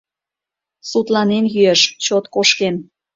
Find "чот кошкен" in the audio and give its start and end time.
2.05-2.75